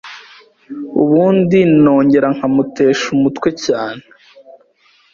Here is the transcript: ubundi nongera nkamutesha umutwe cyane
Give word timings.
ubundi 1.01 1.59
nongera 1.83 2.27
nkamutesha 2.35 3.05
umutwe 3.15 3.49
cyane 3.63 4.03